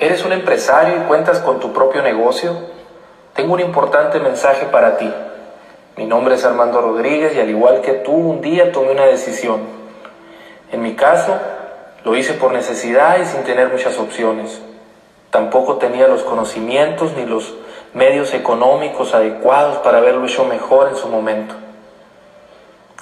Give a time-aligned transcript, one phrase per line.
[0.00, 2.52] ¿Eres un empresario y cuentas con tu propio negocio?
[3.34, 5.12] Tengo un importante mensaje para ti.
[5.96, 9.62] Mi nombre es Armando Rodríguez y al igual que tú, un día tomé una decisión.
[10.70, 11.36] En mi caso,
[12.04, 14.62] lo hice por necesidad y sin tener muchas opciones.
[15.30, 17.54] Tampoco tenía los conocimientos ni los
[17.92, 21.56] medios económicos adecuados para haberlo hecho mejor en su momento.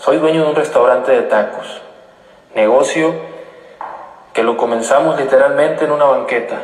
[0.00, 1.82] Soy dueño de un restaurante de tacos,
[2.54, 3.12] negocio
[4.32, 6.56] que lo comenzamos literalmente en una banqueta.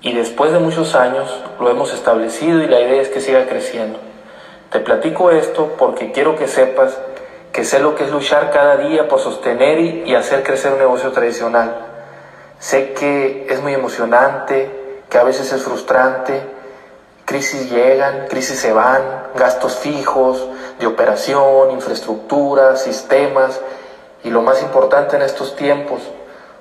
[0.00, 3.98] Y después de muchos años lo hemos establecido y la idea es que siga creciendo.
[4.70, 6.96] Te platico esto porque quiero que sepas
[7.52, 11.10] que sé lo que es luchar cada día por sostener y hacer crecer un negocio
[11.10, 11.74] tradicional.
[12.60, 14.70] Sé que es muy emocionante,
[15.08, 16.40] que a veces es frustrante,
[17.24, 19.02] crisis llegan, crisis se van,
[19.34, 20.46] gastos fijos
[20.78, 23.60] de operación, infraestructura, sistemas
[24.22, 26.00] y lo más importante en estos tiempos,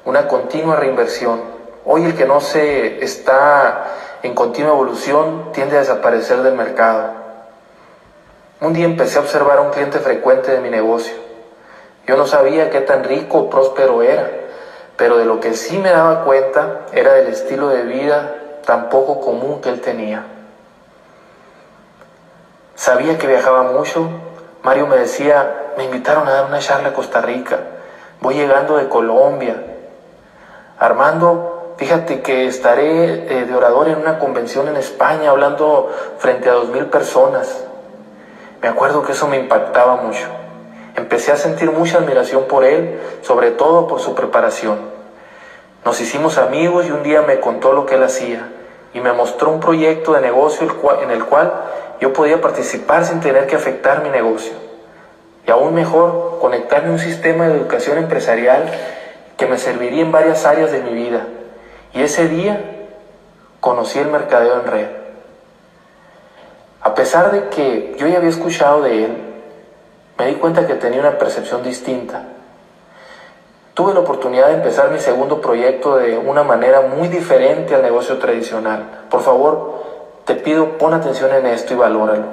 [0.06, 1.57] una continua reinversión.
[1.90, 3.86] Hoy el que no se está
[4.22, 7.12] en continua evolución tiende a desaparecer del mercado.
[8.60, 11.14] Un día empecé a observar a un cliente frecuente de mi negocio.
[12.06, 14.30] Yo no sabía qué tan rico o próspero era,
[14.98, 19.22] pero de lo que sí me daba cuenta era del estilo de vida tan poco
[19.22, 20.26] común que él tenía.
[22.76, 24.10] Sabía que viajaba mucho.
[24.62, 27.60] Mario me decía, me invitaron a dar una charla a Costa Rica.
[28.20, 29.56] Voy llegando de Colombia.
[30.80, 36.54] Armando, fíjate que estaré eh, de orador en una convención en España hablando frente a
[36.54, 37.64] dos mil personas.
[38.62, 40.28] Me acuerdo que eso me impactaba mucho.
[40.96, 44.80] Empecé a sentir mucha admiración por él, sobre todo por su preparación.
[45.86, 48.50] Nos hicimos amigos y un día me contó lo que él hacía
[48.94, 50.68] y me mostró un proyecto de negocio
[51.02, 51.54] en el cual
[52.02, 54.54] yo podía participar sin tener que afectar mi negocio.
[55.46, 58.66] Y aún mejor, conectarme a un sistema de educación empresarial
[59.38, 61.28] que me serviría en varias áreas de mi vida.
[61.98, 62.62] Y ese día
[63.60, 64.88] conocí el mercadeo en red.
[66.82, 69.18] A pesar de que yo ya había escuchado de él,
[70.20, 72.22] me di cuenta que tenía una percepción distinta.
[73.74, 78.20] Tuve la oportunidad de empezar mi segundo proyecto de una manera muy diferente al negocio
[78.20, 79.06] tradicional.
[79.10, 79.84] Por favor,
[80.26, 82.26] te pido, pon atención en esto y valóralo.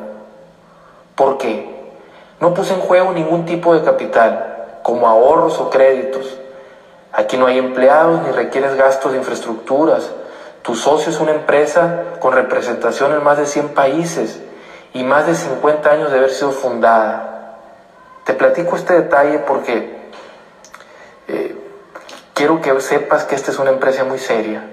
[1.15, 1.75] ¿Por qué?
[2.38, 6.38] No puse en juego ningún tipo de capital, como ahorros o créditos.
[7.14, 10.10] Aquí no hay empleados ni requieres gastos de infraestructuras.
[10.62, 14.41] Tu socio es una empresa con representación en más de 100 países
[14.92, 17.58] y más de 50 años de haber sido fundada.
[18.25, 20.10] Te platico este detalle porque
[21.28, 21.56] eh,
[22.32, 24.64] quiero que sepas que esta es una empresa muy seria.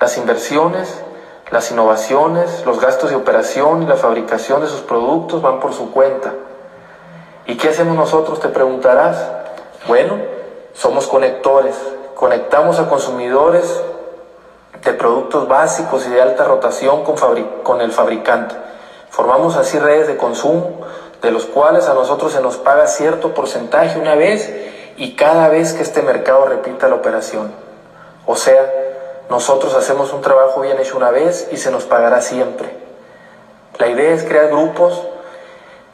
[0.00, 1.02] Las inversiones
[1.50, 5.92] las innovaciones, los gastos de operación y la fabricación de sus productos van por su
[5.92, 6.32] cuenta.
[7.46, 8.40] ¿Y qué hacemos nosotros?
[8.40, 9.30] Te preguntarás.
[9.86, 10.16] Bueno,
[10.74, 11.74] somos conectores.
[12.14, 13.80] Conectamos a consumidores
[14.84, 17.16] de productos básicos y de alta rotación con,
[17.62, 18.54] con el fabricante.
[19.10, 20.80] Formamos así redes de consumo,
[21.22, 24.52] de los cuales a nosotros se nos paga cierto porcentaje una vez
[24.96, 27.52] y cada vez que este mercado repita la operación.
[28.26, 28.72] O sea,
[29.30, 32.68] nosotros hacemos un trabajo bien hecho una vez y se nos pagará siempre.
[33.78, 35.02] La idea es crear grupos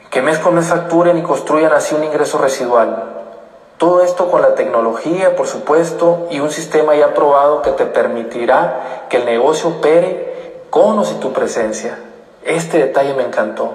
[0.09, 3.20] que mes con mes facturen y construyan así un ingreso residual.
[3.81, 9.07] Todo esto con la tecnología, por supuesto, y un sistema ya probado que te permitirá
[9.09, 11.97] que el negocio opere con o sin tu presencia.
[12.45, 13.73] Este detalle me encantó.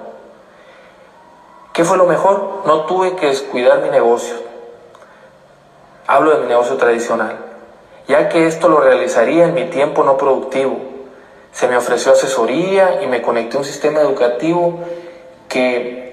[1.73, 2.63] ¿Qué fue lo mejor?
[2.67, 4.37] No tuve que descuidar mi negocio.
[6.07, 7.47] Hablo de mi negocio tradicional
[8.09, 10.79] ya que esto lo realizaría en mi tiempo no productivo.
[11.53, 14.79] Se me ofreció asesoría y me conecté a un sistema educativo
[15.49, 16.06] que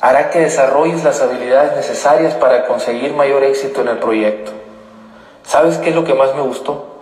[0.00, 4.52] hará que desarrolles las habilidades necesarias para conseguir mayor éxito en el proyecto.
[5.44, 6.98] ¿Sabes qué es lo que más me gustó?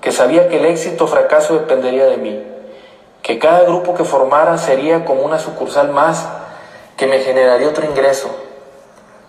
[0.00, 2.42] Que sabía que el éxito o fracaso dependería de mí,
[3.22, 6.28] que cada grupo que formara sería como una sucursal más
[6.96, 8.28] que me generaría otro ingreso,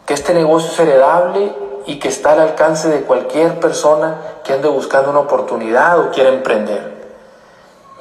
[0.06, 1.54] que este negocio es heredable
[1.86, 6.30] y que está al alcance de cualquier persona que ande buscando una oportunidad o quiera
[6.30, 6.93] emprender.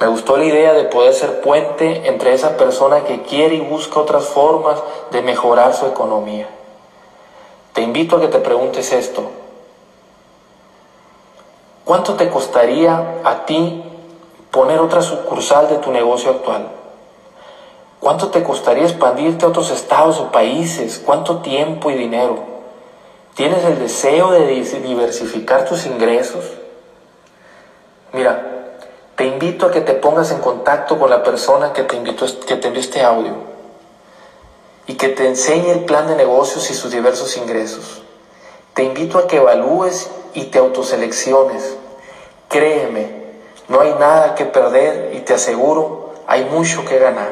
[0.03, 4.01] Me gustó la idea de poder ser puente entre esa persona que quiere y busca
[4.01, 6.45] otras formas de mejorar su economía.
[7.71, 9.31] Te invito a que te preguntes esto.
[11.85, 13.81] ¿Cuánto te costaría a ti
[14.51, 16.67] poner otra sucursal de tu negocio actual?
[18.01, 21.01] ¿Cuánto te costaría expandirte a otros estados o países?
[21.05, 22.39] ¿Cuánto tiempo y dinero?
[23.35, 26.43] ¿Tienes el deseo de diversificar tus ingresos?
[28.11, 28.52] Mira,
[29.23, 32.57] te invito a que te pongas en contacto con la persona que te, invitó, que
[32.57, 33.31] te envió este audio
[34.85, 38.01] y que te enseñe el plan de negocios y sus diversos ingresos.
[38.73, 41.77] Te invito a que evalúes y te autoselecciones.
[42.49, 43.07] Créeme,
[43.69, 47.31] no hay nada que perder y te aseguro, hay mucho que ganar.